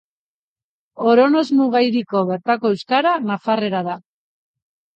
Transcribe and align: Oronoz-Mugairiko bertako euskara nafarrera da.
Oronoz-Mugairiko 1.11 2.23
bertako 2.31 2.73
euskara 2.77 3.15
nafarrera 3.29 3.87
da. 3.93 4.01